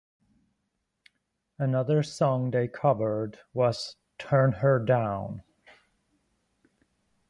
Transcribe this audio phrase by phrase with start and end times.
[1.59, 5.43] Another song they covered was "Turn Her Down".